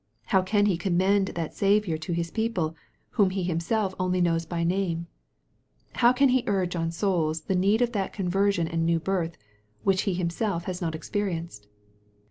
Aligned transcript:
How 0.25 0.41
can 0.41 0.65
he 0.65 0.77
commend 0.77 1.27
that 1.27 1.53
Saviour 1.53 1.95
to 1.95 2.11
his 2.11 2.31
people 2.31 2.75
whom 3.11 3.29
he 3.29 3.43
himself 3.43 3.93
only 3.99 4.19
knows 4.19 4.47
by 4.47 4.63
name? 4.63 5.05
How 5.93 6.11
can 6.11 6.29
he 6.29 6.43
urge 6.47 6.75
on 6.75 6.89
souls 6.89 7.41
the 7.41 7.53
need 7.53 7.83
of 7.83 7.91
that 7.91 8.11
conversion 8.11 8.67
and 8.67 8.83
new 8.83 8.99
birth, 8.99 9.37
which 9.83 10.01
he 10.09 10.15
him 10.15 10.31
self 10.31 10.63
has 10.63 10.81
not 10.81 10.95
experienced 10.95 11.67